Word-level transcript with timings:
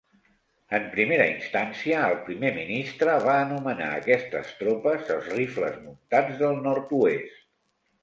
En 0.77 0.85
primera 0.95 1.27
instància, 1.33 1.99
el 2.13 2.15
primer 2.31 2.51
ministre 2.57 3.19
va 3.27 3.37
anomenar 3.43 3.93
aquestes 4.01 4.53
tropes 4.65 5.15
els 5.19 5.33
"Rifles 5.39 5.81
Muntats 5.87 6.45
del 6.45 6.63
Nord-oest". 6.69 7.43